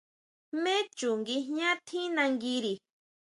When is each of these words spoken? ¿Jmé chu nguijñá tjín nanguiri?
¿Jmé 0.53 0.75
chu 0.97 1.09
nguijñá 1.19 1.69
tjín 1.87 2.09
nanguiri? 2.15 2.73